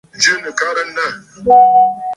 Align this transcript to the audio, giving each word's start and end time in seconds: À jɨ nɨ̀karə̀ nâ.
À 0.13 0.15
jɨ 0.23 0.33
nɨ̀karə̀ 0.43 0.87
nâ. 0.95 1.05